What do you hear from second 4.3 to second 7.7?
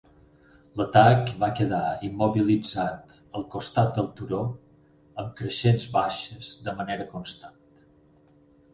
amb creixents baixes de manera constant.